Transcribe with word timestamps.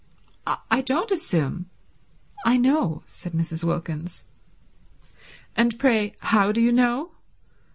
"I 0.47 0.81
don't 0.81 1.11
assume—I 1.11 2.57
know." 2.57 3.03
said 3.05 3.33
Mrs. 3.33 3.63
Wilkins. 3.63 4.25
"And 5.55 5.77
pray 5.77 6.15
how 6.21 6.51
do 6.51 6.59
you 6.59 6.71
know?" 6.71 7.11